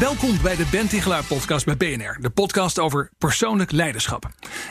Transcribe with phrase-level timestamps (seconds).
[0.00, 4.28] Welkom bij de Ben Tichelaar podcast bij BNR, de podcast over persoonlijk leiderschap.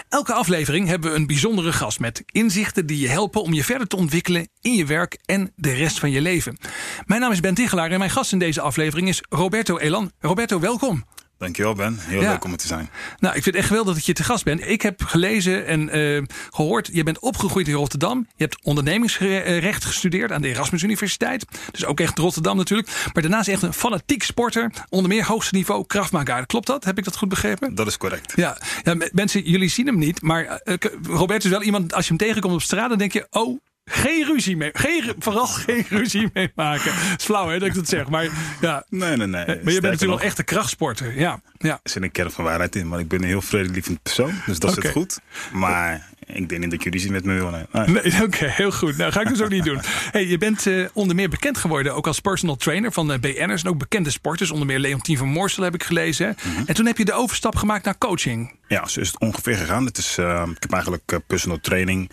[0.10, 3.88] Elke aflevering hebben we een bijzondere gast met inzichten die je helpen om je verder
[3.88, 6.58] te ontwikkelen in je werk en de rest van je leven.
[7.06, 10.12] Mijn naam is Ben Tichelaar en mijn gast in deze aflevering is Roberto Elan.
[10.20, 11.06] Roberto, welkom.
[11.38, 12.32] Dankjewel Ben, heel Ja.
[12.32, 12.90] leuk om er te zijn.
[13.20, 14.68] Nou, ik vind het echt geweldig dat je te gast bent.
[14.68, 18.28] Ik heb gelezen en eh, gehoord, je bent opgegroeid in Rotterdam.
[18.36, 21.45] Je hebt ondernemingsrecht gestudeerd aan de Erasmus Universiteit.
[21.72, 22.90] Dus ook echt Rotterdam natuurlijk.
[23.14, 24.72] Maar daarnaast echt een fanatiek sporter.
[24.90, 26.42] Onder meer hoogste niveau Maga.
[26.42, 26.84] Klopt dat?
[26.84, 27.76] Heb ik dat goed begrepen?
[27.76, 28.34] Dat is correct.
[28.36, 30.22] Ja, ja me- mensen, jullie zien hem niet.
[30.22, 33.28] Maar eh, Robert is wel iemand, als je hem tegenkomt op straat, dan denk je,
[33.31, 33.59] oh,
[33.90, 34.70] geen ruzie mee.
[34.74, 36.92] Geen, vooral geen ruzie mee maken.
[36.94, 38.08] Het is flauw hè, dat ik dat zeg.
[38.10, 38.28] Maar,
[38.62, 38.84] ja.
[38.90, 39.46] Nee, nee, nee.
[39.46, 41.20] maar je bent natuurlijk wel nog, echt een krachtsporter.
[41.20, 41.80] Ja, ja.
[41.84, 44.34] Er zit een kern van waarheid in, maar ik ben een heel vredelievend persoon.
[44.46, 44.82] Dus dat Oké.
[44.82, 45.20] zit goed.
[45.52, 47.68] Maar ik denk niet dat jullie zien met me willen.
[47.72, 47.88] Nee.
[47.88, 48.98] Nee, Oké, heel goed.
[48.98, 49.80] Nou, ga ik dus ook niet doen.
[50.12, 53.64] Hey, je bent eh, onder meer bekend geworden ook als personal trainer van eh, BN'ers
[53.64, 54.52] en ook bekende sporters.
[54.52, 56.28] Onder meer Leontien van Moorsel heb ik gelezen.
[56.28, 56.34] hè.
[56.66, 58.56] En toen heb je de overstap gemaakt naar coaching.
[58.68, 59.86] Ja, zo is het ongeveer gegaan.
[59.86, 62.10] Het is, eh, ik heb eigenlijk eh, personal training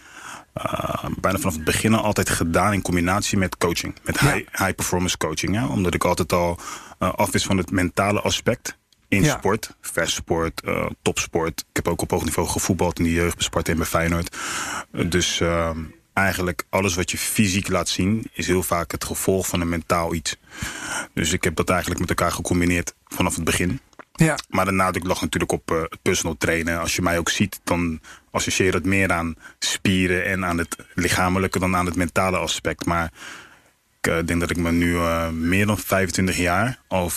[0.54, 3.94] eh, bijna vanaf het begin al altijd gedaan in combinatie met coaching.
[4.04, 4.32] Met Ja.
[4.32, 5.54] high, high performance coaching.
[5.54, 5.66] Ja?
[5.66, 6.58] Omdat ik altijd al
[6.98, 8.76] eh, af is van het mentale aspect.
[9.08, 9.36] In Ja.
[9.38, 11.60] sport, vechtsport, eh, topsport.
[11.60, 14.36] Ik heb ook op hoog niveau gevoetbald in de jeugd bij Sparta en bij Feyenoord.
[14.90, 15.70] Dus eh,
[16.12, 18.30] eigenlijk alles wat je fysiek laat zien...
[18.32, 20.36] is heel vaak het gevolg van een mentaal iets.
[21.14, 23.80] Dus ik heb dat eigenlijk met elkaar gecombineerd vanaf het begin.
[24.16, 26.80] Ja, Maar de nadruk lag natuurlijk op eh, het personal trainen.
[26.80, 31.58] Als je mij ook ziet, dan associeer het meer aan spieren en aan het lichamelijke
[31.58, 32.84] dan aan het mentale aspect.
[32.84, 33.12] Maar
[34.04, 37.10] ik eh, denk dat ik me nu eh, meer dan 25 jaar al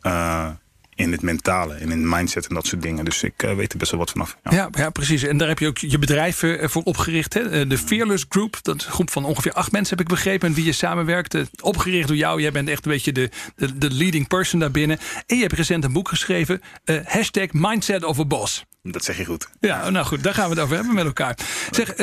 [0.00, 0.48] eh,
[0.94, 3.04] in het mentale, in het mindset en dat soort dingen.
[3.04, 4.36] Dus ik eh, weet er best wel wat vanaf.
[4.42, 4.52] Ja.
[4.52, 5.22] ja, ja, precies.
[5.22, 7.34] En daar heb je ook je bedrijf eh, voor opgericht.
[7.34, 7.50] Hè?
[7.50, 8.58] Eh, De Fearless Group.
[8.62, 10.48] Dat is een groep van ongeveer acht mensen heb ik begrepen.
[10.48, 11.36] En wie je samenwerkt.
[11.60, 12.40] Opgericht door jou.
[12.40, 14.98] Jij bent echt een beetje de, de, de leading person daarbinnen.
[15.26, 16.60] En je hebt recent een boek geschreven.
[16.84, 18.64] eh, hashtag Mindset of a Boss.
[18.82, 19.48] Dat zeg je goed.
[19.60, 21.38] Ja, nou goed, daar gaan we het over hebben met elkaar.
[21.70, 21.94] Zeg,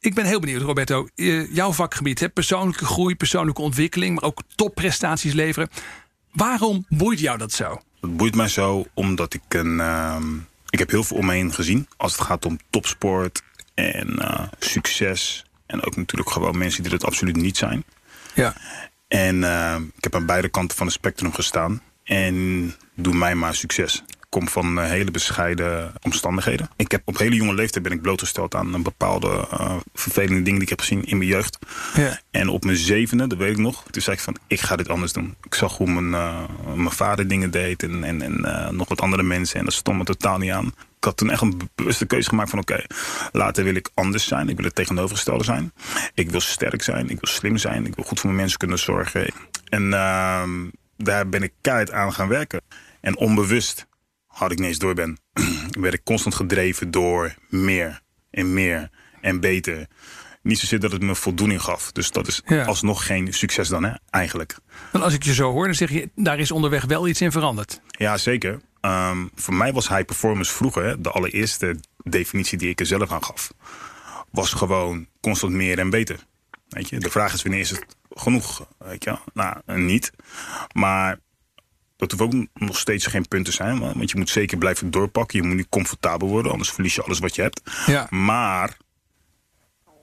[0.00, 1.08] ik ben heel benieuwd, Roberto.
[1.52, 5.68] Jouw vakgebied, hè, persoonlijke groei, persoonlijke ontwikkeling, maar ook topprestaties leveren.
[6.32, 7.80] Waarom boeit jou dat zo?
[8.02, 9.80] Het boeit mij zo omdat ik een.
[9.80, 10.36] ehm,
[10.68, 11.88] ik heb heel veel om me heen gezien.
[11.96, 13.42] Als het gaat om topsport
[13.74, 15.44] en eh, succes.
[15.66, 17.84] En ook natuurlijk gewoon mensen die dat absoluut niet zijn.
[18.34, 18.54] Ja,
[19.08, 21.82] En eh, ik heb aan beide kanten van het spectrum gestaan.
[22.04, 24.02] En doe mij maar succes.
[24.32, 26.68] Kom van eh, hele bescheiden omstandigheden.
[26.76, 30.52] Ik heb op hele jonge leeftijd ben ik blootgesteld aan een bepaalde eh, vervelende dingen
[30.52, 31.58] die ik heb gezien in mijn jeugd.
[31.94, 34.76] ja, En op mijn zevende, dat weet ik nog, toen zei ik van, ik ga
[34.76, 35.34] dit anders doen.
[35.42, 39.22] Ik zag hoe mijn, eh, mijn vader dingen deed en, en, en nog wat andere
[39.22, 39.58] mensen.
[39.58, 40.66] En dat stond me totaal niet aan.
[40.96, 42.84] Ik had toen echt een bewuste keuze gemaakt van, oké,
[43.32, 44.48] later wil ik anders zijn.
[44.48, 45.72] Ik wil het tegenovergestelde zijn.
[46.14, 48.78] Ik wil sterk zijn, ik wil slim zijn, ik wil goed voor mijn mensen kunnen
[48.78, 49.32] zorgen.
[49.68, 50.50] En ehm,
[50.96, 52.60] daar ben ik keihard aan gaan werken.
[53.00, 53.86] En onbewust,
[54.32, 55.18] had ik niet eens door ben,
[55.80, 58.00] werd ik constant gedreven door meer
[58.30, 59.86] en meer en beter.
[60.42, 61.92] Niet zozeer dat het me voldoening gaf.
[61.92, 62.64] Dus dat is Ja.
[62.64, 64.56] alsnog geen succes dan, hè, eigenlijk.
[64.92, 67.32] en als ik je zo hoor, dan zeg je, daar is onderweg wel iets in
[67.32, 67.80] veranderd.
[67.88, 68.60] Ja, zeker.
[68.80, 73.10] Ehm, voor mij was high performance vroeger, hè, de allereerste definitie die ik er zelf
[73.12, 73.52] aan gaf,
[74.30, 76.16] was gewoon constant meer en beter.
[76.68, 76.98] Weet je?
[76.98, 78.66] De vraag is wanneer is het genoeg?
[78.78, 79.18] Weet je?
[79.34, 80.10] Nou, niet.
[80.72, 81.18] Maar
[82.08, 83.78] dat hoeft ook nog steeds geen punt te zijn.
[83.78, 85.40] Want je moet zeker blijven doorpakken.
[85.40, 87.60] Je moet niet comfortabel worden, anders verlies je alles wat je hebt.
[87.86, 88.06] Ja.
[88.10, 88.76] Maar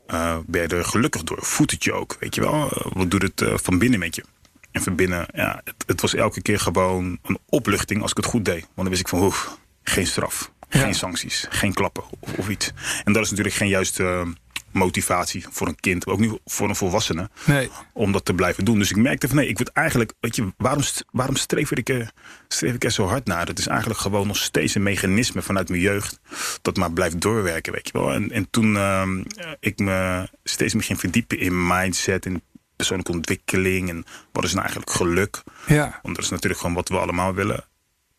[0.07, 1.37] eh, ben je er gelukkig door?
[1.41, 2.17] Voedt het je ook?
[2.19, 2.53] Weet je wel?
[2.71, 4.23] Eh, wat doet het eh, van binnen met je?
[4.71, 8.25] En van binnen, ja, het, het was elke keer gewoon een opluchting als ik het
[8.25, 8.61] goed deed.
[8.61, 10.79] Want dan wist ik van, oef, geen straf, Ja.
[10.79, 12.71] geen sancties, geen klappen of, of iets.
[13.03, 14.33] En dat is natuurlijk geen juiste
[14.71, 17.69] motivatie voor een kind, maar ook niet voor een volwassene Nee.
[17.93, 18.79] om dat te blijven doen.
[18.79, 22.11] Dus ik merkte van nee, ik word eigenlijk, weet je, waarom, waarom streef, ik er,
[22.47, 23.47] streef ik er zo hard naar?
[23.47, 26.19] Het is eigenlijk gewoon nog steeds een mechanisme vanuit mijn jeugd
[26.61, 28.13] dat maar blijft doorwerken, weet je wel.
[28.13, 29.23] En, en toen ehm,
[29.59, 32.41] ik me steeds meer ging verdiepen in mindset en
[32.75, 35.43] persoonlijke ontwikkeling en wat is nou eigenlijk geluk?
[35.67, 35.99] Ja.
[36.03, 37.65] Want dat is natuurlijk gewoon wat we allemaal willen.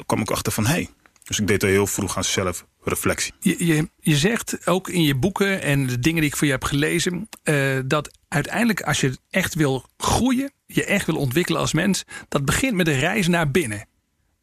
[0.07, 0.89] kwam ik achter van hé, hey,
[1.31, 3.33] dus ik deed al heel vroeg aan zelfreflectie.
[3.41, 6.53] Je, je, je zegt ook in je boeken en de dingen die ik voor je
[6.53, 11.73] heb gelezen, eh, dat uiteindelijk als je echt wil groeien, je echt wil ontwikkelen als
[11.73, 13.87] mens, dat begint met een reis naar binnen.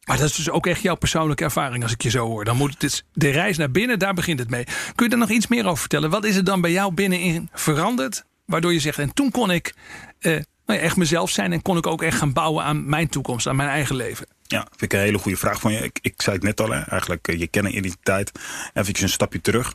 [0.04, 2.44] Maar dat is dus ook echt jouw persoonlijke ervaring als ik je zo hoor.
[2.44, 4.64] Dan moet het dus de reis naar binnen, daar begint het mee.
[4.94, 6.10] Kun je er nog iets meer over vertellen?
[6.10, 8.24] Wat is er dan bij jou binnenin veranderd?
[8.44, 9.74] Waardoor je zegt, en toen kon ik
[10.18, 13.08] eh, nou ja, echt mezelf zijn en kon ik ook echt gaan bouwen aan mijn
[13.08, 14.26] toekomst, aan mijn eigen leven.
[14.48, 15.78] Ja, vind ik een hele goede vraag van je.
[15.78, 16.80] Ik, ik zei het net al, hè.
[16.80, 18.32] eigenlijk eh, je kernidentiteit.
[18.74, 19.74] Even een stapje terug.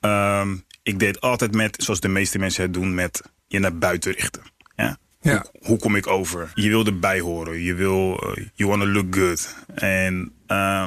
[0.00, 4.12] Ehm, ik deed altijd met, zoals de meeste mensen het doen, met je naar buiten
[4.12, 4.42] richten.
[4.76, 4.98] Ja?
[5.20, 5.32] Ja.
[5.32, 6.50] Hoe, hoe kom ik over?
[6.54, 7.62] Je wil erbij horen.
[7.62, 9.54] Je wil, eh, you want to look good.
[9.74, 10.86] En, eh,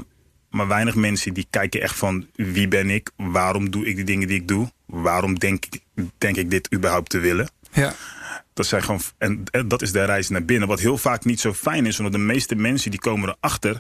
[0.50, 3.12] maar weinig mensen die kijken echt van wie ben ik?
[3.16, 4.72] Waarom doe ik de dingen die ik doe?
[4.86, 5.80] Waarom denk ik,
[6.18, 7.50] denk ik dit überhaupt te willen?
[7.72, 7.94] Ja.
[8.56, 10.68] Dat zijn gewoon, en, en dat is de reis naar binnen.
[10.68, 11.98] Wat heel vaak niet zo fijn is.
[11.98, 13.80] omdat de meeste mensen die komen erachter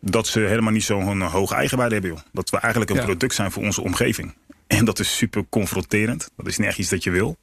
[0.00, 2.10] dat ze helemaal niet zo'n hoge eigenwaarde hebben.
[2.12, 2.20] Joh.
[2.32, 3.04] Dat we eigenlijk een Ja.
[3.04, 4.34] product zijn voor onze omgeving.
[4.66, 6.30] En dat is super confronterend.
[6.36, 7.36] Dat is niet echt iets dat je wil.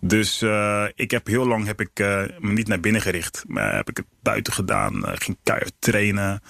[0.00, 3.44] Dus eh, ik heb heel lang heb ik, eh, me niet naar binnen gericht.
[3.46, 5.04] Maar heb ik het buiten gedaan.
[5.06, 6.42] eh, ging keihard trainen.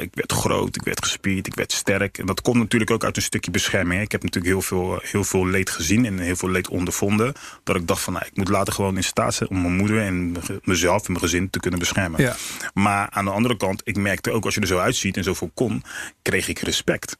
[0.00, 2.18] Ik werd groot, ik werd gespierd, ik werd sterk.
[2.18, 3.96] En dat komt natuurlijk ook uit een stukje bescherming.
[3.96, 4.04] hè.
[4.04, 7.32] Ik heb natuurlijk heel veel, heel veel leed gezien en heel veel leed ondervonden.
[7.64, 10.00] Dat ik dacht van, nou, ik moet later gewoon in staat zijn om mijn moeder
[10.00, 12.22] en mezelf en mijn gezin te kunnen beschermen.
[12.22, 12.36] Ja.
[12.74, 15.50] Maar aan de andere kant, ik merkte ook als je er zo uitziet en zoveel
[15.54, 15.82] kon,
[16.22, 17.16] kreeg ik respect.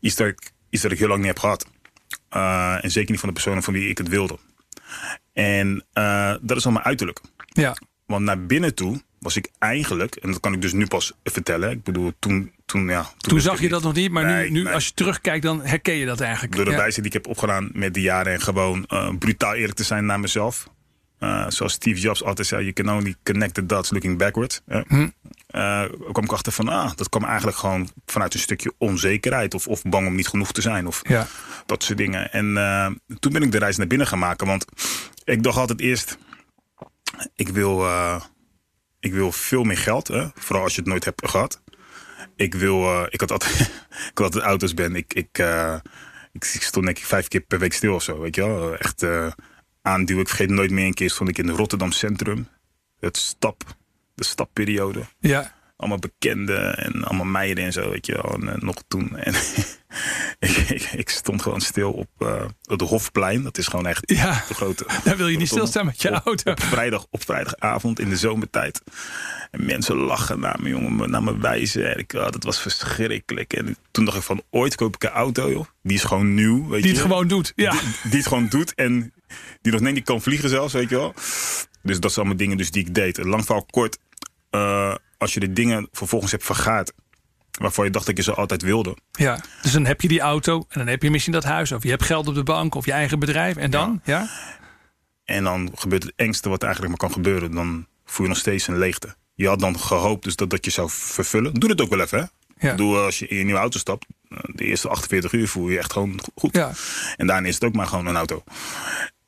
[0.00, 1.66] Iets, dat ik, iets dat ik heel lang niet heb gehad.
[2.36, 4.38] Uh, en zeker niet van de personen van wie ik het wilde.
[5.32, 7.20] En uh, dat is al mijn uiterlijk.
[7.46, 7.76] Ja.
[8.06, 11.70] Want naar binnen toe was ik eigenlijk, en dat kan ik dus nu pas vertellen.
[11.70, 12.52] Ik bedoel, toen.
[12.66, 14.72] Toen, ja, toen, zag je dat nog niet, maar Nee, nu, nu nee.
[14.72, 16.54] als je terugkijkt, dan herken je dat eigenlijk.
[16.56, 16.76] Door de Ja.
[16.76, 20.06] wijze die ik heb opgedaan met de jaren en gewoon uh, brutaal eerlijk te zijn
[20.06, 20.68] naar mezelf.
[21.20, 24.60] Uh, zoals Steve Jobs altijd zei, you can only connect the dots looking backwards.
[24.88, 25.08] Hm.
[25.52, 29.54] Uh, kwam ik achter van, ah, dat kwam eigenlijk gewoon vanuit een stukje onzekerheid.
[29.54, 30.86] Of, of bang om niet genoeg te zijn.
[30.86, 31.26] Of Ja.
[31.66, 32.32] dat soort dingen.
[32.32, 32.86] En uh,
[33.18, 34.46] toen ben ik de reis naar binnen gaan maken.
[34.46, 34.64] Want
[35.24, 36.18] ik dacht altijd eerst,
[37.34, 38.20] ik wil, uh,
[39.00, 40.08] ik wil veel meer geld.
[40.08, 40.26] Hè?
[40.34, 41.62] Vooral als je het nooit hebt gehad.
[42.36, 43.60] Ik wil, ik had altijd,
[44.10, 44.96] ik had altijd auto's ben.
[44.96, 45.38] Ik, ik,
[46.32, 48.20] ik, ik stond denk ik vijf keer per week stil of zo.
[48.20, 48.76] Weet je wel?
[48.76, 49.04] Echt
[49.82, 50.22] aanduwen.
[50.22, 52.48] Ik vergeet nooit meer een keer stond ik in Rotterdam Centrum.
[53.00, 53.64] Het stap,
[54.14, 55.00] de stapperiode.
[55.20, 55.52] Ja.
[55.76, 58.34] Allemaal bekenden en allemaal meiden en zo, weet je wel.
[58.34, 59.16] En uh, nog toen.
[60.38, 63.42] En ik, ik, ik, stond gewoon stil op uh, het Hofplein.
[63.42, 64.44] Dat is gewoon echt Ja.
[64.48, 64.86] de grote.
[65.04, 66.50] Daar wil je niet stilstaan met je op, auto.
[66.50, 68.82] Op, vrijdag, op vrijdagavond in de zomertijd.
[69.50, 71.92] En mensen lachen naar me, jongen, naar me wijzen.
[71.92, 73.52] En ik, oh, dat was verschrikkelijk.
[73.52, 75.66] En toen dacht ik van, ooit koop ik een auto, joh.
[75.82, 76.96] Die is gewoon nieuw, weet Die je.
[76.96, 77.70] het gewoon doet, ja.
[77.70, 79.12] Die, die het gewoon doet en
[79.62, 81.14] die nog denk ik kan vliegen zelfs, weet je wel.
[81.82, 83.24] Dus dat zijn allemaal dingen dus die ik deed.
[83.24, 83.98] Lang verhaal kort,
[84.50, 86.92] uh, als je de dingen vervolgens hebt vergaard...
[87.50, 88.96] waarvan je dacht dat je ze altijd wilde.
[89.12, 91.72] Ja, dus dan heb je die auto en dan heb je misschien dat huis...
[91.72, 93.56] of je hebt geld op de bank of je eigen bedrijf.
[93.56, 94.18] En dan, ja?
[94.20, 94.28] ja?
[95.24, 97.54] En dan gebeurt het engste wat eigenlijk maar kan gebeuren.
[97.54, 99.14] Dan voel je nog steeds een leegte.
[99.34, 101.54] Je had dan gehoopt dus dat dat je zou vervullen.
[101.54, 102.24] Doe het ook wel even, hè?
[102.68, 102.74] Ja.
[102.74, 105.72] Doe als je in je nieuwe auto stapt, eh, de eerste 48 uur voel je
[105.72, 106.56] je echt gewoon goed.
[106.56, 106.72] Ja.
[107.16, 108.44] En daarna is het ook maar gewoon een auto.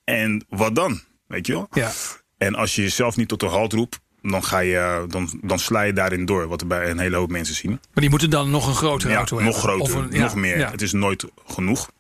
[0.05, 1.01] En wat dan?
[1.27, 1.67] Weet je wel?
[1.71, 1.93] Ja.
[2.39, 5.83] En als je jezelf niet tot een halt roept, dan, ga je, dan, dan sla
[5.83, 6.49] je daarin door.
[6.49, 7.71] Wat we bij een hele hoop mensen zien.
[7.71, 9.63] Maar die moeten dan nog een grotere ja, auto nog hebben.
[9.63, 10.59] groter, Of een- ja, nog meer.
[10.59, 10.71] ja.
[10.71, 11.91] Het is nooit genoeg.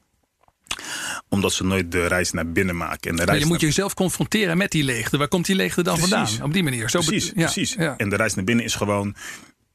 [1.28, 3.10] Omdat ze nooit de reis naar binnen maken.
[3.10, 5.16] En de Maar reis je moet jezelf confronteren met die leegte.
[5.18, 6.14] Waar komt die leegte dan Precies.
[6.14, 6.42] vandaan?
[6.46, 6.90] Op die manier.
[6.90, 7.76] Zo Precies, precies.
[7.76, 9.14] En de reis naar binnen is gewoon...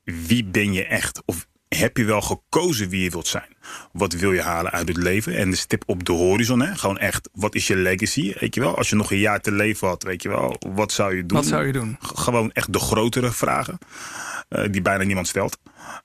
[0.03, 1.21] wie ben je echt?
[1.25, 3.56] Of heb je wel gekozen wie je wilt zijn?
[3.92, 5.35] Wat wil je halen uit het leven?
[5.38, 6.76] En de stip op de horizon, hè?
[6.76, 8.33] Gewoon echt, wat is je legacy?
[8.40, 8.78] Weet je wel?
[8.78, 10.56] Als je nog een jaar te leven had, weet je wel?
[10.73, 11.38] Wat zou je doen?
[11.38, 11.97] Wat zou je doen?
[12.02, 13.78] G- Gewoon echt de grotere vragen.
[14.49, 15.57] Eh, die bijna niemand stelt.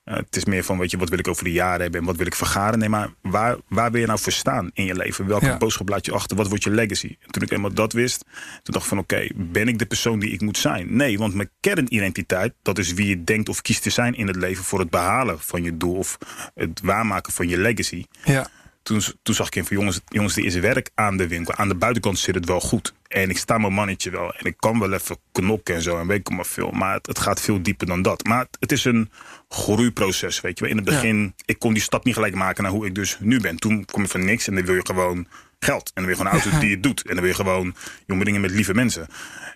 [0.03, 2.05] Eh, het is meer van, weet je, wat wil ik over de jaren hebben en
[2.05, 2.79] wat wil ik vergaren?
[2.79, 5.27] Nee, maar waar, waar wil je nou voor staan in je leven?
[5.27, 5.57] Welke Ja.
[5.57, 6.37] boodschap laat je achter?
[6.37, 7.15] Wat wordt je legacy?
[7.19, 8.23] En toen ik eenmaal dat wist,
[8.63, 10.95] toen dacht ik van, oké, ben ik de persoon die ik moet zijn?
[10.95, 14.35] Nee, want mijn kernidentiteit, dat is wie je denkt of kiest te zijn in het
[14.35, 16.17] leven voor het behalen van je doel of
[16.53, 18.05] het waarmaken van je legacy.
[18.23, 18.47] Ja.
[18.85, 21.55] Toen, toen zag ik in van jongens, jongens, er is werk aan de winkel.
[21.55, 22.93] Aan de buitenkant zit het wel goed.
[23.07, 24.33] En ik sta mijn mannetje wel.
[24.33, 25.99] En ik kan wel even knokken en zo.
[25.99, 26.71] En weet ik maar veel.
[26.71, 28.23] Maar het, het gaat veel dieper dan dat.
[28.23, 29.11] Maar het, het is een
[29.49, 30.73] groeiproces, weet je wel.
[30.73, 33.39] In het begin, ik kon die stap niet gelijk maken naar hoe ik dus nu
[33.39, 33.55] ben.
[33.55, 35.27] Toen kom je van niks en dan wil je gewoon
[35.59, 35.91] geld.
[35.93, 37.01] En dan wil je gewoon een auto die het doet.
[37.01, 37.75] En dan wil je gewoon
[38.05, 39.07] jonge dingen met lieve mensen.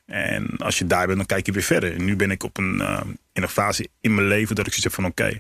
[0.06, 1.96] En als je daar bent, dan kijk je weer verder.
[1.96, 3.02] En nu ben ik op een, uh,
[3.34, 5.40] in een fase in mijn leven dat ik zoiets heb van oké...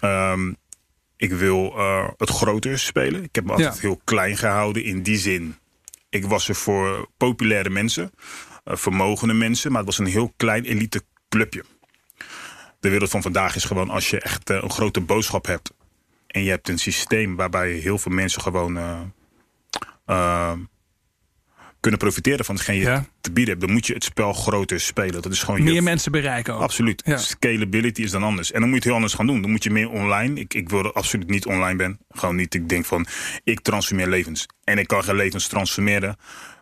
[0.00, 0.56] Okay, um,
[1.18, 3.22] ik wil uh, het groter spelen.
[3.22, 3.80] Ik heb me altijd ja.
[3.80, 5.56] heel klein gehouden in die zin.
[6.08, 8.12] Ik was er voor populaire mensen,
[8.64, 11.64] uh, vermogende mensen, maar het was een heel klein elite clubje.
[12.80, 15.70] De wereld van vandaag is gewoon als je echt uh, een grote boodschap hebt
[16.26, 18.78] en je hebt een systeem waarbij heel veel mensen gewoon
[21.80, 23.06] kunnen profiteren van hetgeen je Ja.
[23.20, 25.22] te bieden hebt, dan moet je het spel groter spelen.
[25.22, 26.60] Dat is gewoon Meer je mensen bereiken ook.
[26.60, 27.02] Absoluut.
[27.04, 27.16] Ja.
[27.16, 28.52] Scalability is dan anders.
[28.52, 29.40] En dan moet je het heel anders gaan doen.
[29.42, 30.40] Dan moet je meer online.
[30.40, 31.98] Ik, ik wil er absoluut niet online ben.
[32.08, 32.54] Gewoon niet.
[32.54, 33.06] Ik denk van,
[33.44, 34.46] ik transformeer levens.
[34.64, 36.16] En ik kan geen levens transformeren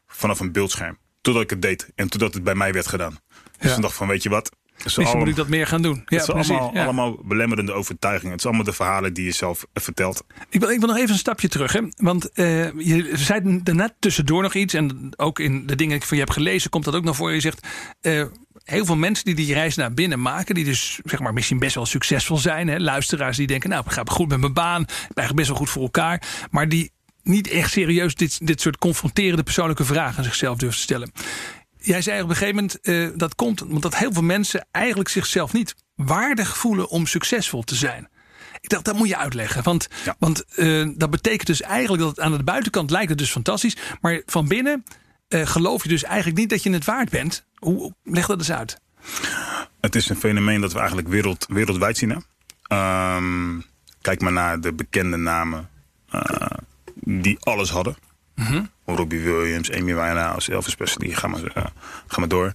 [0.06, 0.98] vanaf een beeldscherm.
[1.20, 1.88] Totdat ik het deed.
[1.94, 3.18] En totdat het bij mij werd gedaan.
[3.58, 3.76] Dus Ja.
[3.76, 4.50] ik dacht van, weet je wat?
[4.82, 6.02] Misschien allemaal, moet ik dat meer gaan doen.
[6.06, 6.50] Ja, het precies.
[6.50, 6.84] allemaal, ja.
[6.84, 8.30] allemaal belemmerende overtuigingen.
[8.30, 10.24] Het is allemaal de verhalen die je zelf vertelt.
[10.48, 11.72] Ik wil, ik wil nog even een stapje terug.
[11.72, 11.80] Hè?
[11.96, 14.74] Want eh, je zei daarnet tussendoor nog iets.
[14.74, 17.14] En ook in de dingen die ik van je hebt gelezen komt dat ook naar
[17.14, 17.34] voren.
[17.34, 17.66] Je zegt,
[18.00, 18.24] eh,
[18.64, 20.54] heel veel mensen die die reis naar binnen maken.
[20.54, 22.68] Die dus zeg maar, misschien best wel succesvol zijn.
[22.68, 22.78] Hè?
[22.78, 24.80] Luisteraars die denken, nou ik ga goed met mijn baan.
[24.80, 26.22] Ik ben eigenlijk best wel goed voor elkaar.
[26.50, 30.82] Maar die niet echt serieus dit, dit soort confronterende persoonlijke vragen aan zichzelf durven te
[30.82, 31.12] stellen.
[31.86, 35.52] Jij zei op een gegeven moment, eh, dat komt omdat heel veel mensen eigenlijk zichzelf
[35.52, 38.08] niet waardig voelen om succesvol te zijn.
[38.60, 39.62] Ik dacht, dat moet je uitleggen.
[39.62, 40.16] Want, Ja.
[40.18, 43.76] want eh, dat betekent dus eigenlijk dat het aan de buitenkant lijkt het dus fantastisch.
[44.00, 44.84] Maar van binnen
[45.28, 47.46] eh, geloof je dus eigenlijk niet dat je het waard bent.
[47.54, 48.80] Hoe, leg dat eens uit.
[49.80, 52.10] Het is een fenomeen dat we eigenlijk wereld, wereldwijd zien.
[52.10, 52.18] Hè?
[52.62, 53.60] Ehm,
[54.00, 55.68] kijk maar naar de bekende namen
[56.94, 57.96] die alles hadden.
[58.84, 61.66] Robbie Williams, Amy Winehouse, Elvis Presley, ga maar, eh,
[62.06, 62.52] ga maar door.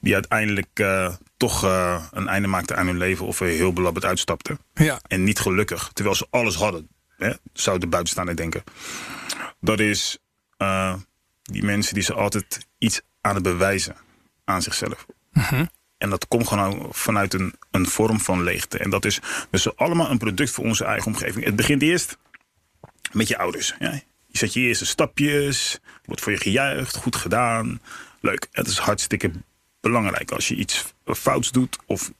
[0.00, 4.58] Die uiteindelijk eh, toch eh, een einde maakten aan hun leven of heel belabberd uitstapten.
[4.74, 5.00] Ja.
[5.06, 6.88] En niet gelukkig, terwijl ze alles hadden.
[7.16, 7.32] Hè?
[7.52, 8.64] Zou de buitenstaander denken.
[9.60, 10.18] Dat is
[11.42, 13.96] die mensen die ze altijd iets aan het bewijzen
[14.44, 15.06] aan zichzelf.
[15.98, 18.78] En dat komt gewoon vanuit een, een vorm van leegte.
[18.78, 19.20] En dat is
[19.50, 21.44] dus allemaal een product voor onze eigen omgeving.
[21.44, 22.18] Het begint eerst
[23.12, 23.74] met je ouders.
[23.78, 24.00] Ja?
[24.32, 27.80] Je zet je eerste stapjes, wordt voor je gejuicht, goed gedaan.
[28.20, 28.46] Leuk.
[28.52, 29.30] Het is hartstikke
[29.80, 30.30] belangrijk.
[30.30, 32.10] Als je iets fouts doet of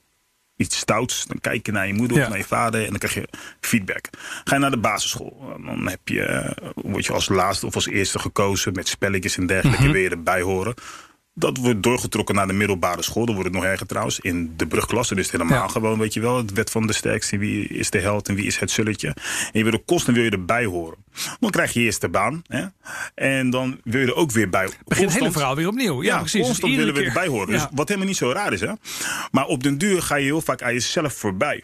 [0.56, 2.22] iets stouts, dan kijk je naar je moeder Ja.
[2.22, 3.28] of naar je vader en dan krijg je
[3.60, 4.04] feedback.
[4.44, 7.86] Ga je naar de basisschool, dan heb je, eh, word je als laatste of als
[7.86, 9.92] eerste gekozen met spelletjes en dergelijke, Mhm.
[9.92, 10.74] wil je erbij horen.
[11.34, 13.24] Dat wordt doorgetrokken naar de middelbare school.
[13.26, 14.20] Dan wordt het nog erger trouwens.
[14.20, 15.14] In de brugklasse.
[15.14, 15.68] Dus helemaal Ja.
[15.68, 16.36] gewoon, weet je wel.
[16.36, 17.38] Het wet van de sterkste.
[17.38, 19.08] Wie is de held en wie is het zulletje.
[19.08, 20.98] En je wil er constant wil je erbij horen.
[21.40, 22.42] Dan krijg je eerst de baan.
[22.46, 22.64] Hè?
[23.14, 24.68] En dan wil je er ook weer bij.
[24.84, 26.02] Begint het hele verhaal weer opnieuw.
[26.02, 26.46] Ja, ja, precies.
[26.46, 27.46] Constant willen we erbij horen.
[27.48, 27.70] Dus Ja.
[27.74, 28.60] wat helemaal niet zo raar is.
[28.60, 28.72] Hè?
[29.30, 31.62] Maar op den duur ga je heel vaak aan jezelf voorbij.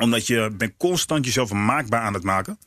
[0.00, 2.58] Omdat je bent constant jezelf maakbaar aan het maken.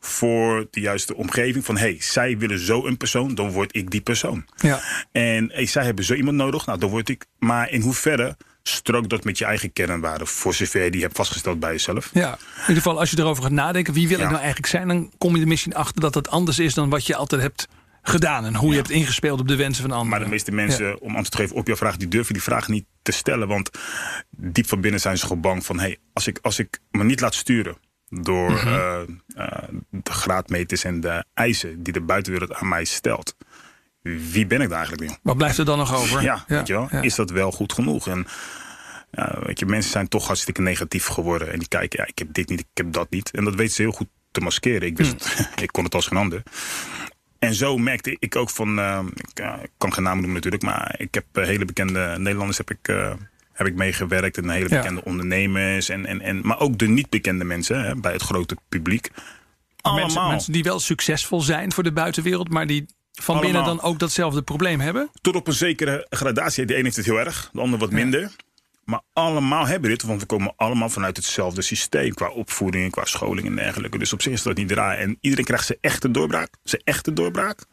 [0.00, 1.64] Voor de juiste omgeving.
[1.64, 3.34] Van hey, zij willen zo een persoon.
[3.34, 4.44] Dan word ik die persoon.
[4.56, 4.80] Ja.
[5.12, 6.66] En hey, zij hebben zo iemand nodig.
[6.66, 7.26] Nou, dan word ik.
[7.38, 10.26] Maar in hoeverre strookt dat met je eigen kernwaarden?
[10.26, 12.10] Voor zover je die hebt vastgesteld bij jezelf.
[12.12, 14.88] Ja, in ieder geval als je erover gaat nadenken, wie wil ik nou eigenlijk zijn,
[14.88, 17.68] dan kom je er misschien achter dat het anders is dan wat je altijd hebt
[18.02, 20.10] gedaan en hoe je hebt ingespeeld op de wensen van anderen.
[20.10, 22.68] Maar de meeste mensen, om antwoord te geven op jouw vraag, die durven die vraag
[22.68, 23.48] niet te stellen.
[23.48, 23.70] Want
[24.30, 27.20] diep van binnen zijn ze gewoon bang van: hey, als, ik, als ik me niet
[27.20, 27.76] laat sturen
[28.08, 28.68] door Mhm.
[28.68, 29.00] eh,
[29.34, 33.36] eh, de graadmeters en de eisen die de buitenwereld aan mij stelt,
[34.02, 35.16] wie ben ik daar eigenlijk nu?
[35.22, 36.22] Wat blijft er dan nog over?
[36.22, 38.08] Ja, weet je wel, is dat wel goed genoeg?
[38.08, 38.26] En
[39.12, 41.52] ja, weet je, mensen zijn toch hartstikke negatief geworden.
[41.52, 43.30] En die kijken, ja, ik heb dit niet, ik heb dat niet.
[43.30, 44.82] En dat weten ze heel goed te maskeren.
[44.88, 46.42] Ik, wist het, ik kon het als geen ander.
[47.40, 50.62] En zo merkte ik ook van, eh, ik, ja, ik kan geen namen noemen natuurlijk,
[50.62, 53.12] maar ik heb eh, hele bekende Nederlanders heb ik, eh,
[53.52, 54.36] heb ik meegewerkt.
[54.38, 54.76] En hele Ja.
[54.76, 55.88] bekende ondernemers.
[55.88, 59.10] En, en, en, maar ook de niet bekende mensen hè, bij het grote publiek.
[59.12, 60.30] Mensen, Allemaal.
[60.30, 64.42] mensen die wel succesvol zijn voor de buitenwereld, maar die van binnen dan ook datzelfde
[64.42, 65.10] probleem hebben.
[65.20, 66.64] tot op een zekere gradatie.
[66.64, 68.30] De een heeft het heel erg, de ander wat minder.
[68.90, 72.14] Maar allemaal hebben dit, want we komen allemaal vanuit hetzelfde systeem.
[72.14, 73.98] Qua opvoeding, qua scholing en dergelijke.
[73.98, 74.98] Dus op zich is dat niet raar.
[74.98, 76.54] En iedereen krijgt zijn echte doorbraak.
[76.62, 77.64] Zijn echte doorbraak.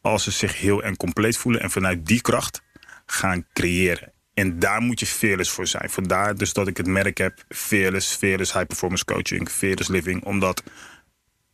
[0.00, 1.60] Als ze zich heel en compleet voelen.
[1.60, 2.62] En vanuit die kracht
[3.06, 4.12] gaan creëren.
[4.34, 5.90] En daar moet je fearless voor zijn.
[5.90, 7.44] Vandaar dus dat ik het merk heb.
[7.48, 9.48] Fearless, fearless high performance coaching.
[9.50, 10.24] Fearless living.
[10.24, 10.62] Omdat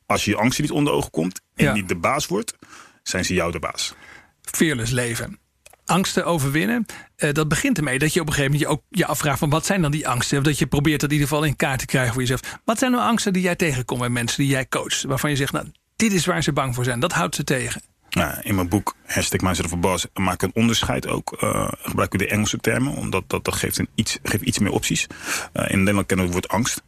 [0.07, 1.41] als je je angst niet onder ogen komt.
[1.55, 1.73] En Ja.
[1.73, 2.55] niet de baas wordt.
[3.03, 3.95] Zijn ze jou de baas.
[4.43, 5.39] Fearless leven.
[5.87, 6.87] Angsten overwinnen.
[7.17, 9.51] Eh, dat begint ermee dat je op een gegeven moment je ook je afvraagt van
[9.51, 10.39] wat zijn dan die angsten?
[10.39, 12.41] Of dat je probeert dat in ieder geval in kaart te krijgen voor jezelf.
[12.65, 15.03] Wat zijn nou angsten die jij tegenkomt bij mensen die jij coacht?
[15.03, 15.67] Waarvan je zegt, nou,
[15.97, 17.01] dit is waar ze bang voor zijn.
[17.01, 17.83] Dat houdt ze tegen.
[18.11, 21.33] Nou, in mijn boek Hashtag of a Boss maak ik een onderscheid ook.
[21.33, 24.73] eh gebruik ik de Engelse termen, omdat dat, dat geeft, een iets, geeft iets meer
[24.73, 25.07] opties.
[25.53, 26.83] Eh, in Nederland kennen we het woord angst.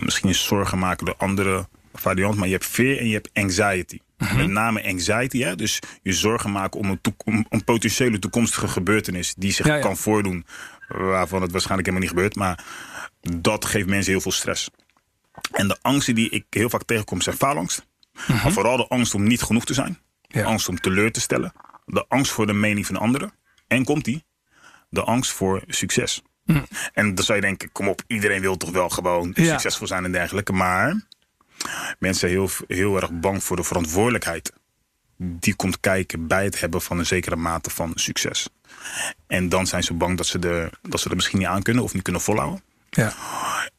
[0.00, 3.98] Misschien is zorgen maken de andere variant, maar je hebt fear en je hebt anxiety.
[4.36, 5.56] Met name anxiety, hè?
[5.56, 9.80] dus je zorgen maken om een, om een potentiële toekomstige gebeurtenis die zich Ja, ja.
[9.80, 10.46] kan voordoen,
[10.88, 12.36] waarvan het waarschijnlijk helemaal niet gebeurt.
[12.36, 12.64] Maar
[13.40, 14.70] dat geeft mensen heel veel stress.
[15.52, 17.86] En de angsten die ik heel vaak tegenkom zijn faalangst.
[18.26, 19.98] Maar vooral de angst om niet genoeg te zijn.
[20.22, 20.40] Ja.
[20.40, 21.52] De angst om teleur te stellen.
[21.84, 23.32] De angst voor de mening van anderen.
[23.66, 24.24] En komt die?
[24.90, 26.22] De angst voor succes.
[26.92, 30.12] En dan zou je denken, kom op, iedereen wil toch wel gewoon succesvol zijn en
[30.12, 30.52] dergelijke.
[30.52, 31.06] Maar
[31.98, 34.52] mensen zijn heel, heel erg bang voor de verantwoordelijkheid
[35.18, 38.48] die komt kijken bij het hebben van een zekere mate van succes.
[39.26, 41.82] En dan zijn ze bang dat ze, de, dat ze er misschien niet aan kunnen
[41.82, 42.62] of niet kunnen volhouden.
[42.90, 43.14] Ja.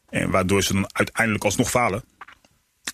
[0.09, 2.03] En waardoor ze dan uiteindelijk alsnog falen.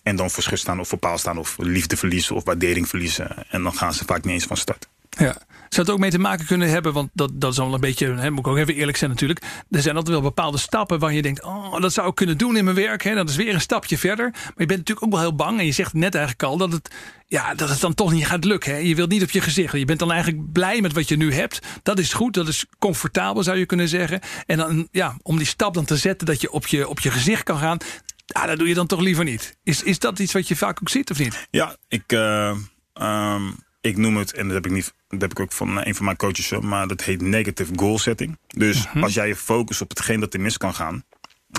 [0.02, 3.50] En dan voor schut staan of voor paal staan of liefde verliezen of waardering verliezen.
[3.50, 4.88] En dan gaan ze vaak niet eens van start.
[5.16, 5.36] Ja.
[5.68, 8.14] Zou het ook mee te maken kunnen hebben, want dat, dat is al een beetje,
[8.14, 9.42] hè, moet ik ook even eerlijk zijn natuurlijk.
[9.70, 12.56] Er zijn altijd wel bepaalde stappen waar je denkt, oh, dat zou ik kunnen doen
[12.56, 13.02] in mijn werk.
[13.02, 13.14] Hè.
[13.14, 14.30] Dat is weer een stapje verder.
[14.30, 15.58] Maar je bent natuurlijk ook wel heel bang.
[15.58, 16.94] En je zegt net eigenlijk al dat het,
[17.26, 18.72] ja, dat het dan toch niet gaat lukken.
[18.72, 18.78] Hè.
[18.78, 19.72] Je wilt niet op je gezicht.
[19.72, 21.66] Je bent dan eigenlijk blij met wat je nu hebt.
[21.82, 24.20] Dat is goed, dat is comfortabel zou je kunnen zeggen.
[24.46, 27.10] En dan, ja, om die stap dan te zetten dat je op je, op je
[27.10, 27.78] gezicht kan gaan.
[28.26, 29.56] Dat doe je dan toch liever niet.
[29.62, 31.46] Is, is dat iets wat je vaak ook ziet of niet?
[31.50, 32.56] Ja, ik, uh,
[32.94, 35.94] um, ik noem het, en dat heb ik, niet, dat heb ik ook van een
[35.94, 38.38] van mijn coaches, maar dat heet negative goal setting.
[38.46, 39.02] Dus -huh.
[39.02, 41.04] als jij je focust op hetgeen dat er mis kan gaan.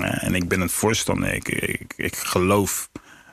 [0.01, 2.89] Uh, en ik ben een voorstander, ik, ik, ik geloof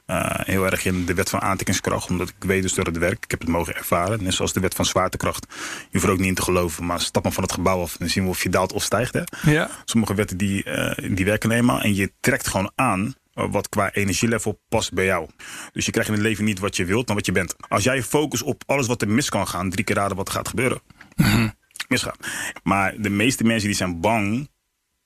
[0.06, 3.24] uh, heel erg in de wet van aantrekkingskracht, omdat ik weet dus dat het werkt.
[3.24, 4.22] Ik heb het mogen ervaren.
[4.22, 5.46] Net zoals de wet van zwaartekracht.
[5.50, 7.96] Je hoeft er ook niet in te geloven, maar stap maar van het gebouw af.
[7.96, 9.14] Dan zien we of je daalt of stijgt.
[9.14, 9.50] Hè?
[9.50, 9.70] Ja.
[9.84, 11.80] Sommige wetten die, uh, die werken eenmaal.
[11.80, 15.28] En je trekt gewoon aan wat qua energielevel past bij jou.
[15.72, 17.56] Dus je krijgt in het leven niet wat je wilt, maar wat je bent.
[17.68, 20.34] Als jij focust op alles wat er mis kan gaan, drie keer raden wat er
[20.34, 20.80] gaat gebeuren.
[21.16, 21.28] Mhm.
[21.28, 21.54] Mm -hmm.
[21.88, 22.16] Misgaan.
[22.62, 24.48] Maar de meeste mensen die zijn bang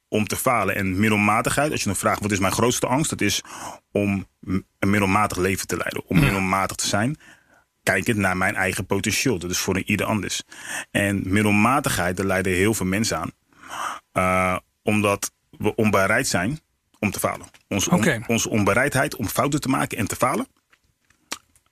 [0.09, 0.75] om te falen.
[0.75, 3.43] En middelmatigheid, als je nog vraagt wat is mijn grootste angst, dat is
[3.93, 6.07] om een middelmatig leven te leiden.
[6.07, 7.17] Om middelmatig te zijn.
[7.83, 9.39] Kijkend naar mijn eigen potentieel.
[9.39, 10.43] Dat is voor een ieder anders.
[10.91, 13.31] En middelmatigheid, daar leiden heel veel mensen aan.
[14.13, 16.61] Uh, omdat we onbereid zijn
[16.99, 17.47] om te falen.
[17.69, 20.47] Onze, on, onze onbereidheid om fouten te maken en te falen.